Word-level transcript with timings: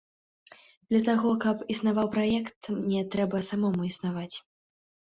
Для 0.91 1.01
таго, 1.09 1.35
каб 1.45 1.61
існаваў 1.75 2.11
праект, 2.17 2.73
мне 2.81 3.07
трэба 3.13 3.47
самому 3.53 3.81
існаваць. 3.93 4.33